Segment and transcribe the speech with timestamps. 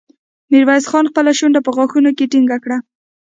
[0.51, 2.77] ميرويس خان خپله شونډه په غاښونو کې ټينګه کړه.